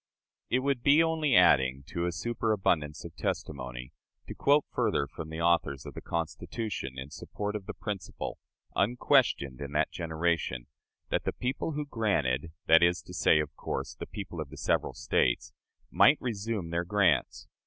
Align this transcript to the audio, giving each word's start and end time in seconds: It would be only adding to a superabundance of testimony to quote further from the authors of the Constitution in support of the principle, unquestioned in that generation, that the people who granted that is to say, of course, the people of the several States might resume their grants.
It 0.49 0.61
would 0.63 0.81
be 0.81 1.03
only 1.03 1.35
adding 1.35 1.83
to 1.89 2.07
a 2.07 2.11
superabundance 2.11 3.05
of 3.05 3.15
testimony 3.15 3.93
to 4.27 4.33
quote 4.33 4.65
further 4.71 5.05
from 5.05 5.29
the 5.29 5.41
authors 5.41 5.85
of 5.85 5.93
the 5.93 6.01
Constitution 6.01 6.97
in 6.97 7.11
support 7.11 7.55
of 7.55 7.67
the 7.67 7.75
principle, 7.75 8.39
unquestioned 8.75 9.61
in 9.61 9.73
that 9.73 9.91
generation, 9.91 10.65
that 11.09 11.23
the 11.23 11.31
people 11.33 11.73
who 11.73 11.85
granted 11.85 12.51
that 12.65 12.81
is 12.81 13.03
to 13.03 13.13
say, 13.13 13.39
of 13.39 13.55
course, 13.55 13.93
the 13.93 14.07
people 14.07 14.41
of 14.41 14.49
the 14.49 14.57
several 14.57 14.93
States 14.95 15.53
might 15.91 16.17
resume 16.19 16.71
their 16.71 16.83
grants. 16.83 17.47